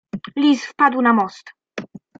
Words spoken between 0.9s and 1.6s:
na most."